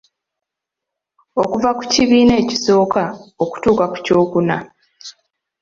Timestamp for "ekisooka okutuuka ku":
2.41-3.97